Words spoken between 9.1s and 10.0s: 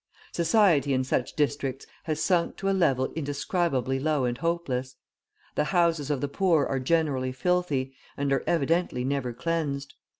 cleansed.